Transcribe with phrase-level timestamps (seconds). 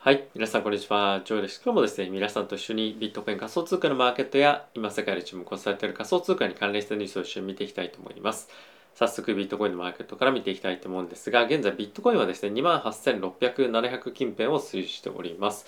[0.00, 0.28] はい。
[0.32, 1.22] 皆さん、こんにちは。
[1.24, 1.60] ジョーです。
[1.60, 8.48] 今日もですね、皆さんと一緒にビットコイン仮想通貨のマーケットや、今世界で注目されている仮想通貨に関連したニュースを一緒に見ていきたいと思います。
[8.94, 15.66] 早速、ビットコインのマーケットから見ていきたいと思うんですが、現在、ビットコインはですね、28,600、700近辺を推移しております。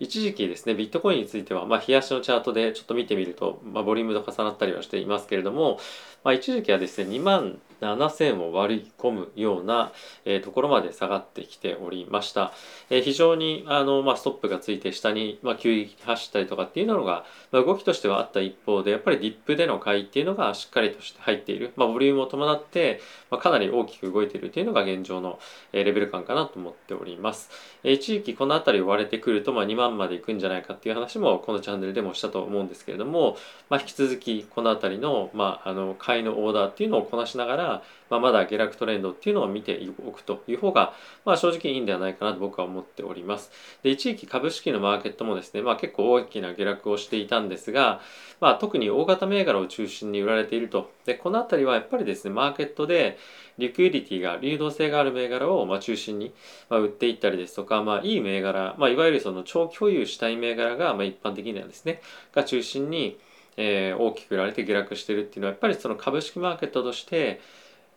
[0.00, 5.78] 一時期ですね、ビットコインについては、まあ、冷やしのチャートでちょっと見てみると、まあ、ボリュームと重なったりはしていますけれども、
[6.24, 9.92] まあ、一時期はですね、2万7000を割り込むような、
[10.24, 12.52] えー、ところまで下がってきておりました。
[12.90, 23.00] えー、非常にあの、まあ、ストップがついて下に、まあ、急激に走ったりとかっていうのが、まあ、動きとしてはあった一方でやっぱりディップでの買いっていうのがしっかりとして入っている、まあ、ボリュームを伴って、
[23.30, 25.40] まあ、かなり大きく動いているというのが現状の、
[25.72, 27.50] レベル感かなと思っております。
[27.82, 33.36] えー、一時期この辺り割れてくると、まあ、2万までいくんじゃないかっていう話もこのチャンネルでもしたと思うんですけれども、
[33.68, 40.92] まあ、引き続きこの辺りの,、まあ、あの買いのオーダーっていうのをこなしながら、まあ、まだ下落トレンドっていうのを見ておくという方が、
[41.24, 43.50] まあ、正直いいんではないかなと僕は思っております。
[43.82, 48.00] で一時期株式のマーケットもですね、まあ、結構大きな下落をしていたんですが、
[48.40, 50.90] まあ、特に大型銘柄を中心に売られていると。
[51.04, 53.18] でこの辺りはやっぱりですねマーケットで
[53.58, 56.32] リクイディティが流動性がある銘柄をま中心に
[56.68, 62.00] ま売っていったりですとか、まあ、いい銘柄、まあ、いわゆるその長期保有したい銘柄がまあ一般的にはですね
[62.32, 63.18] が中心に
[63.56, 67.40] えー、大きく売られて下落してるっていうのはやっぱりその株式マーケットとして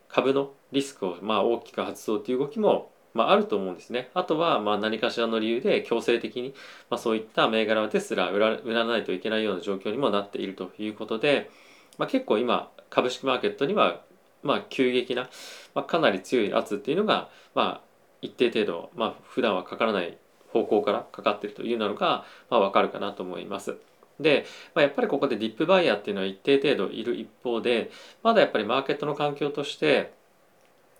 [0.08, 4.10] 株のリスクをまあ大きく発動という動きもまあ、あると思うんですね。
[4.12, 6.54] あとはまあ何かしらの理由で強制的に、
[6.90, 11.50] まあ、そういった銘柄ですら売ら売らないといけないような状況にもなっているということで、
[11.96, 14.02] まあ、結構今株式マーケットには
[14.42, 15.30] まあ急激な、
[15.74, 17.86] まあ、かなり強い圧っていうのが、まあ、
[18.20, 20.18] 一定程度、まあ普段はかからない
[20.62, 23.76] 方向からかかってるというのが、まあ、分かるかなと思います。
[24.20, 27.90] で、まあ、やっぱりここでディップバイヤーっていうのは一定程度いる一方で
[28.22, 30.12] まだやっぱりマーケットの環境として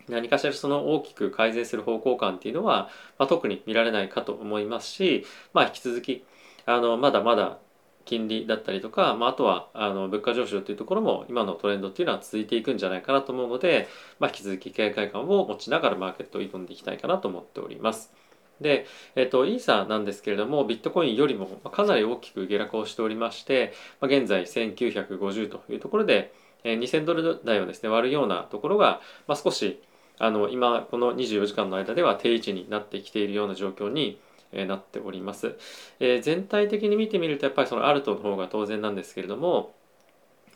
[0.07, 6.23] 何かしらその大きく改善する方向感っていうのは、まあ、特に見られないかと思いますし、まあ、引き続き
[6.65, 7.57] あのまだまだ
[8.05, 13.89] 金利だったりとか、まあ、あとはあの物価上昇というところも今のトレンドっていうのは続いていくんじゃないかなと思うので、
[14.19, 18.13] まあ、引き続き警戒感を持ちながらマーケットを挑んでいきたいかなと思っております。
[18.61, 18.85] で、
[19.15, 29.81] えっと、イーサなんですけれども、ビットコインよりもかなり大きく下落をしておりまして、まあ、現在1950というところで、2000ドル台をですね、割るようなところが、まあ、少し
[30.19, 34.19] あの今この24時間の間では定位置になってきているような状況に
[34.51, 35.55] なっております、
[35.99, 39.75] えー、全体的に見てみるとやっぱりそのアルトの方が当然なんですけれども、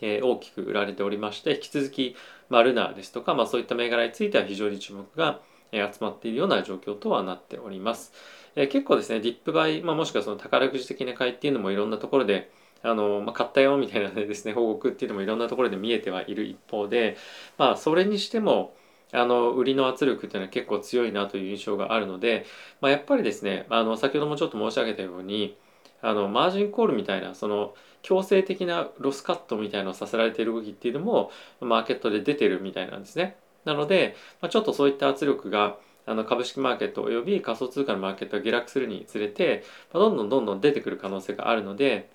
[0.02, 2.16] えー、大きく売られておりまして引き続き、
[2.50, 5.40] まあ、ルナですとか、まあ、そういった銘柄については非常に注目が
[5.72, 8.14] 集まっているような状況とはなっております、
[8.56, 12.52] え、結構ですねディップバイ、まあ、もしくはその宝くじ的な買いっていうのもいろんなところで
[12.84, 17.18] あの、まあ、買ったよみたいなですね報告っていうのもいろんなところで見えてはいる一方で
[17.58, 18.74] まあそれにしても
[19.14, 22.46] あの売りの圧力っていうのは結構強いなという印象があるので、
[22.80, 25.58] まあ、やっぱりですねあの先ほどもちょっと申し上げたように
[26.02, 33.36] あのマージンコールみたいなその強制的なロスカットみたいなのをさせられている動きっていうのもマーケットで出てるみたいなんですね。
[33.66, 39.64] なので、まあ、ちょっとそういった圧力があの株式マーケットおよび仮想通貨のマーケットが下落するにつれて、
[39.94, 42.10] まあ、どんどんどんどん出てくる可能性があるので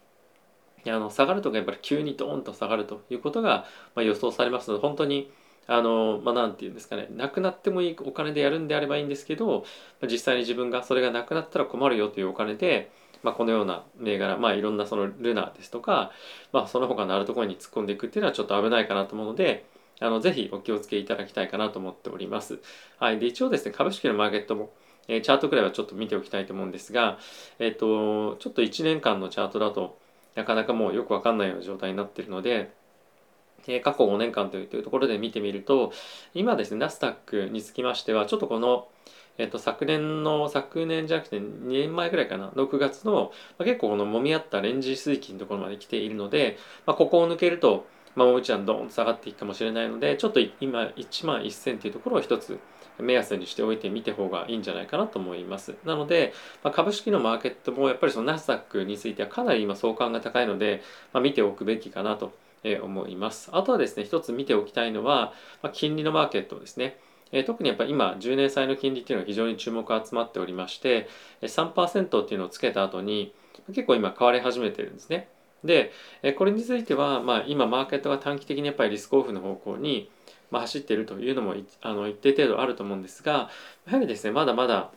[0.87, 5.31] あの下がるとかやっぱり急にドーンと下がるということが、まあ、予想されますので本当に
[5.67, 9.65] あの、まあ、なんて言うんですかね、なくなってもいいお金でやるんであればいいんですけど、
[10.01, 12.91] まあ実際に自分がそれがなくなったら困るよというお金で、
[13.23, 16.13] まあ、このような銘柄、まあ、いろんなそのルナですとか、
[16.53, 19.67] まあ、その他のあるところに突っ込んでいくっていうのはちょっと危ないかなと思うので、
[20.01, 22.61] あのぜひお気をつけいただきたいかなと思っております。
[22.99, 23.19] はい。
[23.19, 24.71] で、一応ですね、株式のマーケットも、
[25.09, 27.19] えー、チャートくらいはちょっと見ておきたいと思うんですが、
[27.59, 29.99] えっ、ー、と、ちょっと1年間のチャートだと
[30.35, 32.73] なかなかもうよくわかんないような状態になっているので、
[33.69, 35.93] え過去5年間というところで見てみると
[36.35, 38.87] 今ですねナスダックにつきましてはちょっとこの
[39.39, 52.59] えっと、昨年の、昨年じゃなくて2年前ぐらいかな、6月の、まあ、結構この揉み合ったレンジ水域のところまで来ているので、まあ、ここを抜けると、まあ、もう一段ドーンと下がっていくかもしれないので、ちょっと今1万1000というところを一つ
[52.99, 55.75] 目安にしておいてみた方がいいんじゃないかなと思います。
[55.85, 56.33] なので、
[56.65, 60.83] まあ、株式のマーケットもやっぱりそのナスダックについてはかなり今相関が高いので、
[61.13, 62.33] まあ、見ておくべきかなと
[62.83, 63.51] 思います。
[63.53, 65.33] あとはですね、一つ見ておきたいのは、
[65.63, 66.99] まあ金利のマーケットですね。
[67.33, 71.09] え特にやっぱり今10年債の金利っていうのは非常に注目が集まっておりまして
[71.43, 73.35] 3%っていうのをつけた後に
[73.69, 75.29] 結構今変わり始めてるんですね。
[75.67, 75.93] で
[76.37, 80.11] これについては、まあ、今マーケットが短期的にやっぱりリスクオフの方向に、
[80.51, 83.51] ま走っているというのもあの一定程度あると思うんですが
[83.87, 84.93] やはりですねまだまだ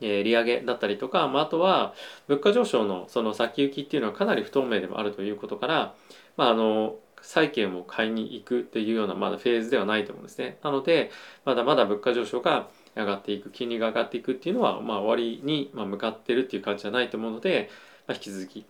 [0.00, 1.94] え利上げだったりとか、まあ、あとは
[2.28, 5.94] 物価上昇のその先行きっていうのはかなり不透明でもあるということから、
[6.36, 10.58] まあ、あの債券を買いに行くというようなまだフェーズではないと思うんですね。
[10.62, 11.10] なので
[11.44, 17.70] まだまだ物価上昇が上がっていく金利が上がっていくっていうのは、まあ、終わりに向かってるっていう感じじゃないと思うので、
[18.06, 18.64] まあ、引き続き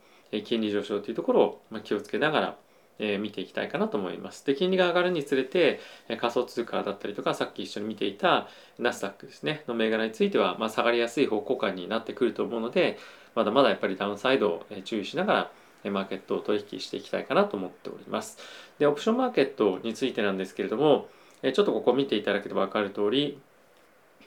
[0.45, 2.57] 金利上昇というところを気をつけながら
[2.99, 4.45] え見ていきたいかなと思います。
[4.47, 12.99] で、金利が上がるにつれて、え仮想通貨だったりとか、さっき一緒に見ていたナスダックですね、の銘柄については、まあ、下がりやすい方向感になってくると思うので、
[13.35, 15.51] まだまだやっぱりダウンサイドを注意しながら、
[15.91, 18.39] マーケットを取引していきたいかなと思っております。
[18.79, 21.09] で、オプションマーケットについてなんですけれども、
[21.43, 23.39] ちょっとここ見ていただければ分かる通り、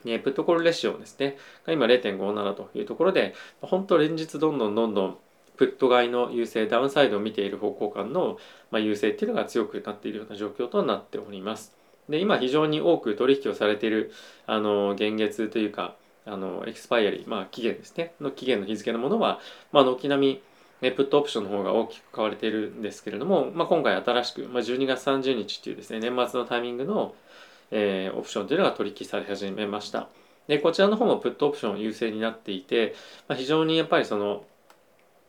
[0.02, 1.36] プットコールレシオですね、
[1.66, 5.18] が今0.57というところで、本当連日どんどんどんどん
[5.60, 8.38] プット買いの優勢ダウンサイドを見ている方向感の、
[8.70, 11.76] ま、優勢っていうのが強くなっているような状況となっております。
[12.08, 14.10] で今非常に多く取引をされている
[14.46, 19.38] あの現月というかあのエクスパイアリー、まあ、期限ですねの期限の日付のものは、
[19.70, 20.42] まあ、軒並み
[20.80, 27.14] ねプットオプションの方が大きく買われているんですけれども、まあ、今回新しく、まあ、12月30日っていうですね年末のタイミングの、
[27.70, 30.08] えー、オプションというのが取引され始めました
[30.48, 32.94] でこちらの方もプットオプション優勢になっていて、
[33.28, 34.42] まあ、非常にやっぱりその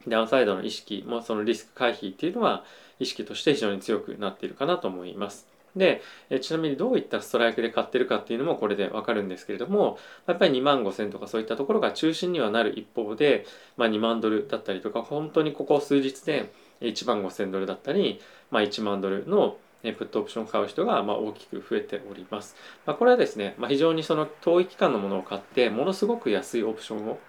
[0.08, 2.64] ダウンサイドの意識もそのリスク回避っていうのは
[3.00, 5.48] 意識として非常に強くなっているかなと思います。
[5.76, 6.02] で、
[6.42, 13.46] ちなみにどういったストライクで買ってるかっていうのもこれでわかるんですけれども、やっぱり2万5千とかそういったところが中心にはなる一方で、
[13.78, 16.52] まあ、2万ドルだったりとか、本当にここ数日で
[16.82, 18.20] 1万5千ドルだったり、
[18.50, 22.56] まあ、1万ドルのプットオプションを買う人がま大きく増えております。
[22.86, 27.20] まあ、これはですね、まあ、非常にその遠い期間のものを買って、ものすごく安いオプションを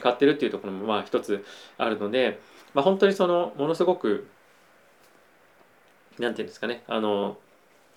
[0.00, 1.44] 買ってるっていうところもまあ一つ
[1.76, 2.40] あるので、
[2.74, 4.28] まあ、本当にそのものすごく
[6.18, 7.38] なんていうんですかねあの、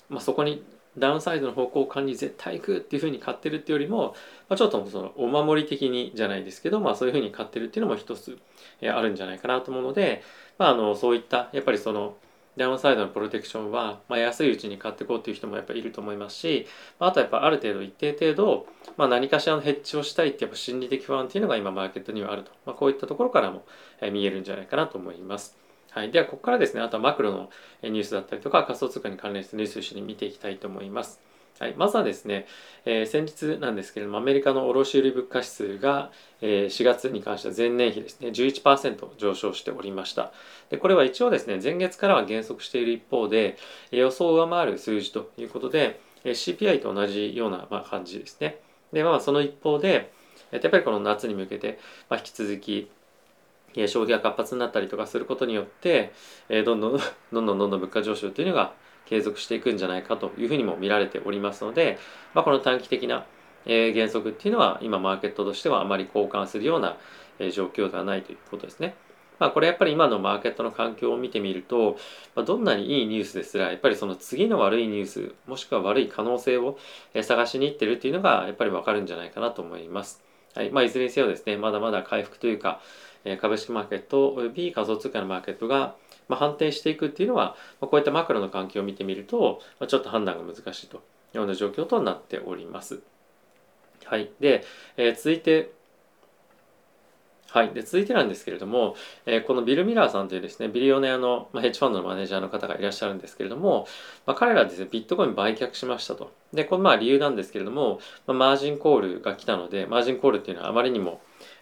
[0.09, 0.63] まあ、そこに
[0.97, 4.13] ダウンサイドの方向感に絶対行くっていうふうに買ってるっていうよりも、
[4.49, 8.37] まあ、ちょっとそのお守り的にじゃないですけど、まあ、そういうふうに買ってるっていうのも一つ
[8.81, 10.21] あるんじゃないかなと思うので、
[10.57, 12.15] まあ、あのそういったやっぱりその
[12.61, 16.67] ダウンサイドのプロテクションは、まあ、安いうちに買っていこうという人もやっぱいると思いますし、
[16.99, 18.67] まあ、あとやっぱある程度一定程度、
[18.97, 23.65] まあ、何かしらのヘッジをしたいってやっぱ心理的不安っていうのが今マーケットにはあると、まあ、こういったところからも
[24.11, 25.57] 見えるんじゃないかなと思います。
[25.91, 27.49] はい、ではここからですねあとはマクロの
[27.83, 31.30] ニュースだったりとか仮想通貨に関連するニュースを一緒に見ていきたいと思います。
[31.61, 32.47] はい、まずはですね、
[32.85, 36.09] えー、先日なんですけれども、アメリカの卸売物価指数が、
[36.41, 40.31] えー、4月に関しては前年比ですね、11%上昇しておりました。
[40.71, 43.57] で、これは一応ですね、前月からは減速している一方で、
[43.91, 48.57] 予想を上回る数字ということで、え CPI と同じような、ま、感じですね。
[48.91, 50.11] で、まあ、その一方で、
[50.49, 51.77] やっぱりこの夏に向けて、
[52.09, 52.89] まあ、引き続き、
[53.75, 56.11] 消費が活発になったりとかすることによって、
[56.65, 56.99] どんどん
[57.31, 58.73] どんどんどんどん物価上昇というのが
[59.11, 61.99] 継続していくんじゃないかというふうにも見られておりますので、
[62.33, 63.25] まあ、この短期的な、
[63.65, 66.97] え減速っていうのは今マーケットとしてはあまり交換するような、
[67.53, 68.93] 状況ではないということですね。
[69.39, 71.97] まあ、これやっぱり今のマーケットの環境を見てみると、
[72.35, 76.77] まあ、どんなにいいニュースですらやっぱりその次の悪いニュースもしくは悪い可能性を
[77.23, 80.21] 探しにいってるっていうのがやっぱりわかるんじゃないかなと思います。
[80.53, 82.81] はいまあ、いずれにせよですねまだまだ回復というか
[83.39, 85.95] 株式マーケットおよび仮想通貨のマーケットが
[86.27, 90.99] まあ、判定していくっていうのは、まあ、こういったマクロの環境を見てみると、まあ、ちょっと判断が難しいとい
[91.35, 93.01] うような状況となっております。
[94.05, 94.29] はい。
[94.39, 94.63] で、
[94.97, 95.71] えー、続いて、
[97.51, 97.69] はい。
[97.73, 98.95] で、続いてなんですけれども、
[99.25, 103.87] えー、このビル・ミラーさんというですね、ビリオネアの、まあ、ヘッジファンドのマネージャーの方がいらっしゃるんですけれども、
[104.25, 106.31] まあ、彼らですね、ビットコイン売却しましたと。
[106.53, 111.21] で、このまあ理由なんですけれども、まあ、マージンコールが来たので、マージンコールっていうのはあまりにも、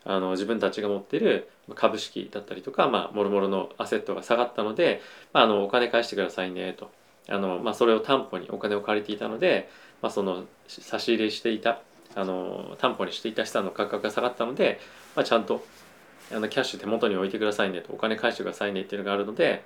[0.09, 6.89] あの自分たちが持っている株式だったりとか、まあ、もろもろのアセットが下がったので、まあ、あのお金返してくださいねと。
[7.29, 9.69] あの、まあ、それを担保にお金を借りていたので、
[10.01, 11.83] まあ、その差し入れしていた
[12.15, 14.79] あの担保にしていた資産の価格が下がったので、
[15.15, 15.63] まあ、ちゃんと
[16.33, 17.93] あのキャッシュ手元に置いてくださいねと。
[17.93, 19.63] お金返してくださいねっていうのがあるので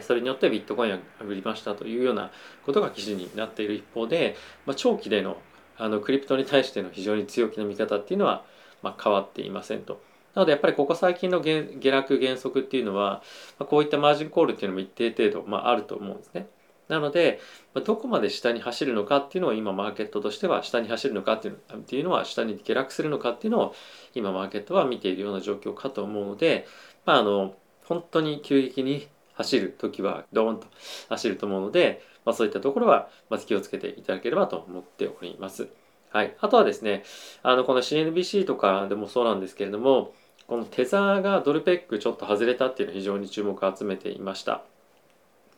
[0.00, 2.32] それによってビットコインが売りましたというような
[2.66, 4.34] ことが記事になっている一方で、
[4.66, 5.36] まあ、長期での
[5.76, 8.44] あのクリプトに対しての非常に強気な見方っていうのは
[8.84, 10.00] まあ、変わっていませんと。
[10.34, 13.22] なのでやっぱりここ最近の下落減速っていうのは、
[13.58, 16.48] まあ、こういったマージンコールっていうのも一定程度、まあ、あると思うんですね。
[16.88, 17.40] なので、
[17.72, 21.48] まあ、どこまで下に走るのかっていうのを今マーケットとしては下に走るのかって
[21.96, 23.74] いうのは下に下落するのかっていうのを
[24.14, 26.66] 今マーケットは見ているような状況かと思うので、
[27.06, 30.66] まあ、あの本当に急激に走る時はドーンと
[31.08, 35.68] 走ると思うので、まあ、そういったところはまず気をつけていただければと思っております。
[36.14, 36.36] はい。
[36.40, 37.02] あとはですね、
[37.42, 40.14] あの、この CNBC とかでもそうなんですけれども、
[40.46, 44.62] このテザーがドルペックちょっと外れたっていうのは非常に注目を集めていました。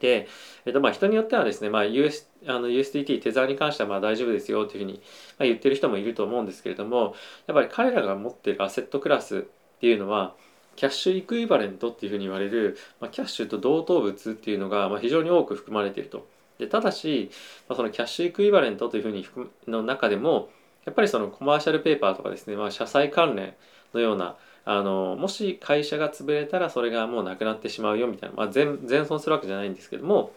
[0.00, 0.26] で、
[0.64, 5.02] えっと、まあ人によってはですね、まあ、US、あの USDT、テザーに関してはまあ大丈夫ですよというふうに
[5.40, 7.14] 言ってる人もいると思うんですけれども、
[7.46, 9.40] やっぱり彼らが持ってるアセットクラスっ
[9.80, 10.34] ていうのは、
[10.76, 16.26] キャッシュイクイバレントっていうふうに言われる、まあ、キャッシュと同等物っていうのがまあ非常に多く含まれていると。
[16.58, 17.30] でただし、
[17.68, 19.26] まあ、そのキャッシュイクイバレントというふうに
[19.66, 20.48] の中でも
[20.84, 23.54] やっぱりそのコマーシャルペーパーとかですね、まあ、社債関連
[23.92, 30.32] のようなあのもし会社が潰れたらそれがもうなくなってしまうよみたいな、まあ、全全損するわけじゃないんですけども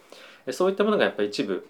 [0.50, 1.66] そういったものがやっぱり一部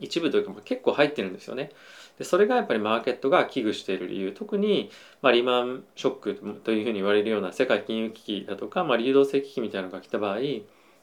[0.00, 1.70] 一部というか結構入ってるんですよね。
[2.18, 10.38] でそれがやっぱりマーケットが危惧している理由特に、まあ、リーマンショックというふうに言われるような世界金融危機だとか、まあ、流動性危機みたいなのが来た場合、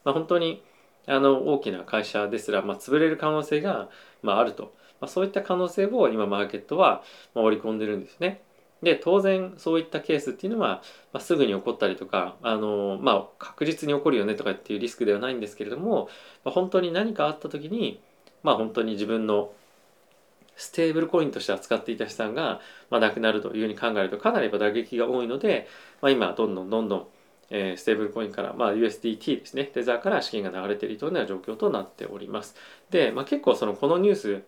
[0.06, 0.64] まあ、本当に
[1.08, 3.90] あの大きな会社ですら、まあ、潰れる可能性が、
[4.22, 7.04] まあ、あると、まあ、そういった可能性を今マーケットは、
[7.34, 8.42] まあ、織り込んでるんですね。
[8.82, 10.82] で当然そういったケースっていうのは、
[11.14, 16.10] まあ、すぐに起こったりとかあの、まあ、確実に起こるよねとかっていうリスクではないんですけれども、
[16.44, 18.02] まあ、本当に何かあった時に、
[18.42, 19.52] まあ、本当に自分の
[20.56, 25.68] ステーブルコインとして扱っていた資産が、まあ、なくなるというふうに考えるとかなり打撃が多いので、
[26.02, 27.08] まあ、今どんどんどんどん、
[27.52, 29.66] え、ステーブルコインから、まあ、USDT ですね。
[29.66, 32.56] テザーから資金が流れているというような状況となっております。
[32.90, 34.44] で、まあ、結構そのこのニュース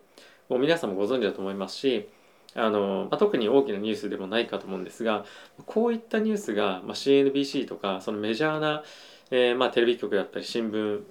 [0.48, 2.08] を皆さんもご存知だと思いますし
[2.54, 5.24] あの、まあ、特に大きなニュースでもないかと思うんですが
[5.66, 8.82] こういったニュースが、まあ、CNBC とかそのメジャーな、
[9.30, 11.02] えーまあ、テレビ局だったり新聞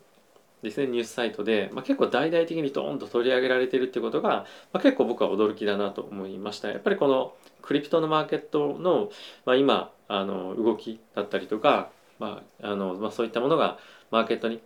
[0.64, 4.30] ですねニュースサイトで、まあ、結構大々的にドーンと取り上げられてるっていうことが、
[4.72, 6.70] まあ、結構僕は驚きだなと思いました。
[6.70, 9.10] やっぱりこのクリプトのマーケットの、
[9.46, 11.90] まあ、今あの動きだったりとか、
[12.20, 13.78] まああのまあ、そういったものが
[14.10, 14.62] マーケットに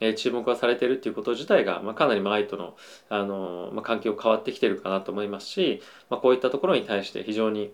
[0.00, 2.74] え注目がされてるっていうこと自体が、まあ、かなり前との
[3.08, 5.80] あの、まあ、環境変わってきてるかなと思いますし、
[6.10, 7.72] まあ、こういったところに対して非常に、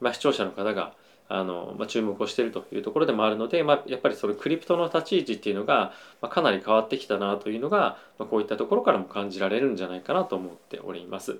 [0.00, 0.92] まあ、視聴者の方が
[1.28, 11.38] あの、まあ、注目をしているというところでもあるので、まあ、やっぱりそれクリプトの立ち位置っていうのが、まあ、かなり変わってきたなというのが、ま、こういったところからも感じられるんじゃないかなと思っております。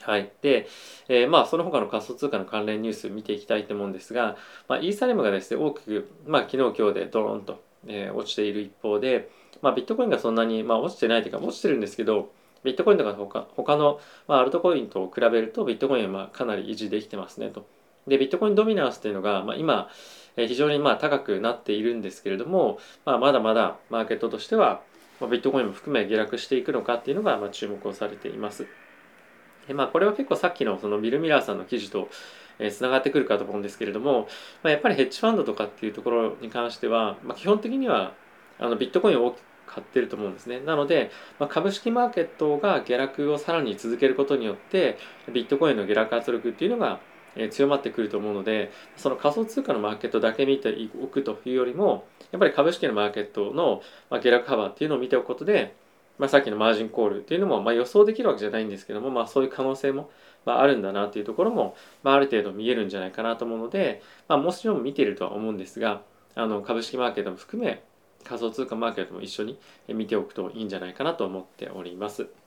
[0.00, 0.30] はい。
[0.42, 0.66] で、
[1.08, 4.36] えー、まあ、その他の仮想通貨の関連ニュース見ていきたいと思うんですが、
[4.68, 9.30] まあ、イーサレムがですね、大きく、まあ、昨日今日でドーンと、えー、落ちている一方で、
[9.62, 12.30] まあ、ビットコインがそんなに、まあ、落ちてないというか、落ちてるんですけど、
[12.64, 17.66] ビットコインとか他他の、まあ、アルトコインと比べると、ビットコインはまあかなり維持できてますねと。
[18.06, 19.88] で、ビットコインドミナンスというのが、まあ、今、
[20.36, 24.82] え非常にまあ高くなっているんですけれども、まあ、まだまだマーケットとしては、
[25.20, 28.66] まあ、ビットコインも含め下落していくのかっていうのが、まあ、注目をされています。
[29.68, 32.08] でまあ、これは結構さっきのそのビル・ミラーさんの記事と
[32.58, 34.28] えつながってくるかと思うんですけれども、
[34.62, 38.12] まあ、やっぱりヘッジファンドとかっていうところに関しては、まあ、基本的には
[38.58, 40.60] あのビットコインを大きく買ってると思うんですね。
[40.60, 44.98] なので、まあ、株式マーケットが下落をさらに続けることによって
[45.32, 47.00] ビットコインの下落圧力っていうのが
[47.50, 55.74] 強まってくると思うのでその仮想通貨のマーケットだけ見ておくというよりもやっぱり株式のマーケットの下落幅っていうのを見ておくことで、
[56.18, 60.10] まあ、さっきのマージンコールっていうのもま予想できるわけじゃないんですけども、まあ、そういう可能性も
[60.44, 66.02] まあるんだなっていうところも、まあ、ある程度見えるんじゃないかなと思うので、まあ、もちろん見ているとは思うんですが
[66.34, 67.82] あの株式マーケットも含め
[68.24, 72.43] 仮想通貨マーケットも一緒に見ておくといいんじゃないかなと思っております。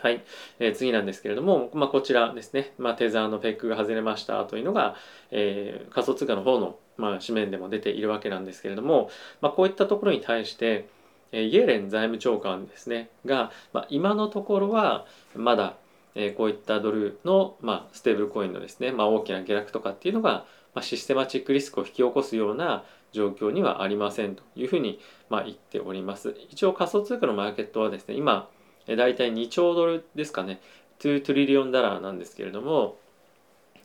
[0.00, 0.22] はい、
[0.60, 4.94] えー、次なんですけれども、まあ、こちらですね、まあ、テザーのペックが外れましたというのが、
[5.30, 10.88] えー、仮想通貨の方の、まあ、紙面でも出ているわけなんですけれども、まあ、こういったところに対して、
[11.32, 13.08] えー、イエレン財務長官ですね。
[13.26, 15.74] が、まあ、今のところはまだ、
[16.14, 25.00] えー、こういったドルの、まあ、ステーブルコインのですね、まあ、大きな下落とかっていうのが、まあ、システマチックリスクを引き起こすような状況にはありませんというふうに、
[25.30, 26.36] まあ、言っております。
[26.50, 28.48] 一応仮想通貨のマーケットはですね、今、
[28.96, 30.60] 大体2兆ドルですかね、
[31.00, 32.96] 2トリリオンダラーなんですけれども、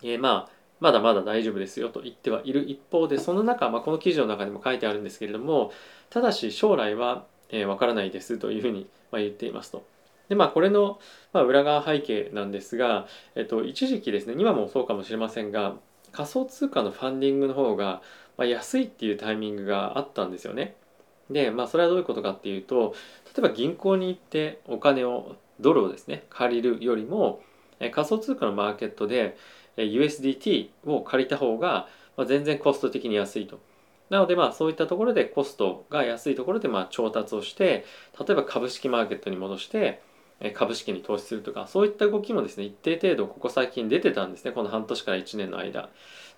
[0.01, 5.71] えー、まあ、まだまだ大丈夫ですよと言ってはいる一方で、その中、まあ、この記事の中にも書いてあるんですけれども、
[6.09, 9.85] ただし将来は、えー、わからないですというふうに、まあ、言っていますと。
[10.29, 10.99] でまあこれの、
[11.33, 15.75] まあ、裏側背景なんですが、えっと、一時期ですね今もそうかもしれませんが
[16.11, 18.01] 仮想通貨のファンディングの方が、
[18.37, 20.75] まあ、安いっていうタイミングがあったんですよね。
[21.29, 22.93] で、まあ、それはどういうことかっていうと
[23.35, 27.41] 例えば銀行に行ってお金をドルをですね借りるよりも
[27.91, 29.37] 仮想通貨のマーケットで
[29.77, 31.87] USDT を借りた方が
[32.27, 33.59] 全然コスト的に安いと。
[34.09, 37.85] なのでまあそういったところでコストが安いところでまあ調達をして
[38.19, 40.01] 例えば株式マーケットに戻して
[40.53, 45.89] 株式に投資するとかそういった動きもですね一定程度ここ最近出てたんですねこの半年から1年の間。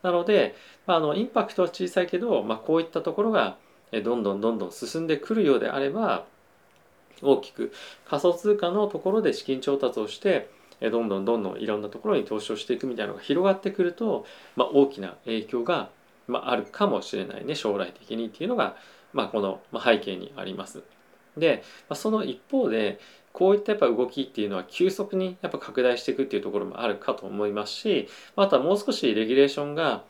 [0.03, 3.57] なので、まあ、あのインパクトは小さいけど、まあ、こういったところが
[4.03, 6.25] どんどんどんどん進んでくるようであれば
[7.21, 7.71] 大きく
[8.05, 10.49] 仮想通貨のところで資金調達をして
[10.81, 15.89] どんどんどんどんいろんなところに投資をしていくみたいなのが広がってくると、まあ、大きな影響が、
[16.27, 18.75] まあ、あるかもしれないね将来的にっていうのが、
[19.13, 20.83] まあ、この背景にあります。
[21.37, 22.99] で、まあ、その一方で
[23.33, 28.07] こういったやっぱ動きっていうのは急速にやっぱ拡大していくっていうところもあるかと思いますし
[28.37, 30.05] あとはもう少しレギュレーションが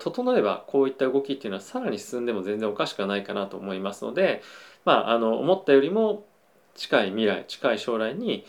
[0.00, 4.42] 整えばこういった動きっていうのはさらに進んでも全然おかしくはないかなと思いますので、
[4.84, 6.24] まあ、あの思ったよりも
[6.74, 8.44] 近い未来近い将来に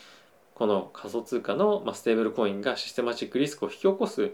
[0.55, 4.32] この仮想通貨の、ステーブルコインがシステマチックリスクを引き起こす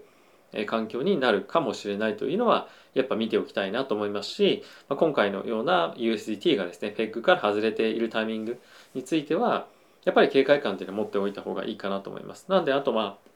[0.67, 8.59] 環境になるかもしれないというのはやっぱ見ておきたいなと思いますし、今回のような USDT がですね PEG から外れているタイミング
[8.93, 9.67] については
[10.03, 12.45] やっぱり警戒感っていうのは持っておいた方がいいかなと思います。
[12.49, 13.31] なんであとまあ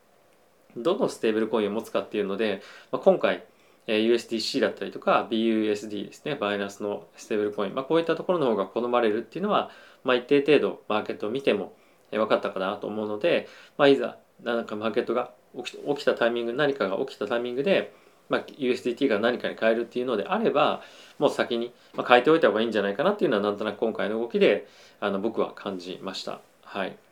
[0.77, 3.45] どのステーブルコインを持つかっていうので、まあ、今回
[3.87, 9.69] USDC だったりとか BUSD ですねバイナンスのステーブルコイン、まあ、こういったところの方が好まれるっていうのは、
[10.03, 11.73] まあ、一定程度マーケットを見ても
[12.11, 15.31] 分かったかなと思うので、まあ、いざなんかマーケットが
[15.63, 17.93] 起きたタイミング何かが起きたタイミングで、
[18.29, 20.81] まあ、USDT が何かに変えるっていうのであれば
[21.19, 21.71] もう先に、
[22.07, 24.67] 変えておいた方がいいんじゃないかなっていうのはなんとなく今回の動きで
[24.99, 26.41] あの僕は感じました。
[26.63, 27.04] はい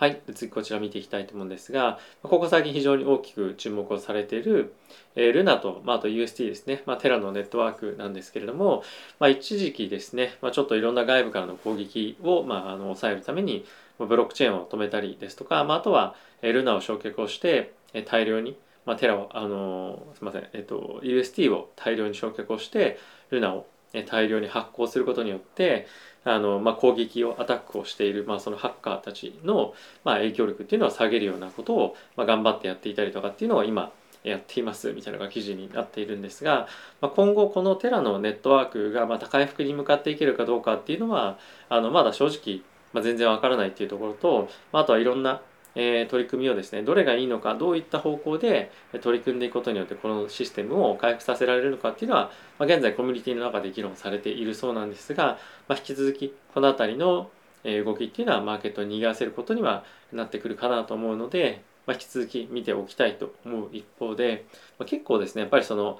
[0.00, 0.22] はい。
[0.34, 4.72] 次こちら見ていきたいと思うんですが、ここ最近非常に大きく注目をされている、
[5.14, 8.82] えー、ルナと、まあ、あと UST ですね、まあ、テラのネットワークなんですけれども、
[9.18, 13.66] まあ、一時期ですね、まあ、ちょっといろんな外部からの攻撃を、まあ、あの抑えるために、
[13.98, 23.66] ブロックチェーンを止めたりですとか、まあ、あとは、えルナを焼却をして、え大量に、まあ、テラを、あのすみません、えっと、UST を大量に焼却をして、ルナを
[24.06, 25.86] 大量に発行することによって、
[26.24, 33.90] あの、まあ、攻撃をアタックをしている、まあ、そのハッカーたちの、まあ、影響力っていうのを下げるようなことを、まあ、頑張ってやっていたりとかっていうのを今
[34.22, 36.68] やっていますみたいなのが記事になっているんですが、
[37.00, 45.40] まあ、今後このテラのネットワークがまた回復に向かっていけるかどうかっていうのはあのまだ正直、まあ、全然わからないっていうところと、まあ、あとはいろんな
[45.74, 57.30] え、取り組みをですねどれがいいのかどういった方向で取り組んでいくことによってこのシステムを回復させられるのかっていうのは、まあ、現在コミュニティの中で議論されているそうなんですが、まあ、引き続きこの辺りの
[57.84, 64.46] 動きっていうのはマーケットに逃がせることにはなってくるかなと思うので、まあ、引き続き見ておきたいと思う一方で、
[64.78, 65.98] ま、結構ですねやっぱりその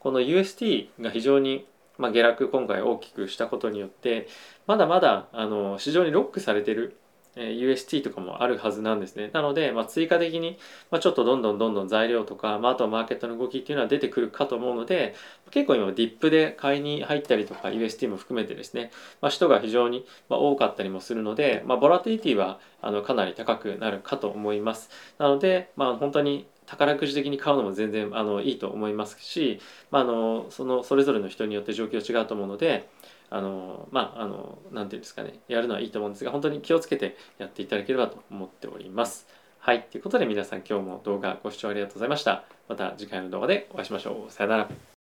[0.00, 1.66] この UST が非常に
[1.98, 4.28] ま、下落今回大きくしたことによって
[4.66, 6.96] まだまだあの市場にロックされてる
[7.36, 9.30] え UST とかもあるはずなんですね。
[9.32, 10.58] なので、まあ、追加的に、
[10.90, 15.14] まあ、ちょっとどんどんどんどん材料とか、まあ、あとはマーケットの動きっていうのは出てくるかと思うので、
[15.50, 24.90] 結構今ディップで買いに入ったりとか UST も含めてですね、まあ、人が非常に多かったりもするので、まあ、ボラティリティはあのかなり高くなるかと思います。
[25.18, 32.88] なので、まあ、本当に宝くじ的に買うのも全然あのいいと思いますし、まあ、あのそのそれぞれの人によって状況違うと思うので、
[33.30, 39.26] あのまああの何て言うんですかねやるのはいいと思うんですが本当に気をつけてやっていただければと思っております。
[39.58, 42.44] はいということで皆さん今日も動画ご視聴ありがとうございました。
[42.68, 44.32] また次回の動画でお会いしましょう。
[44.32, 44.95] さよなら。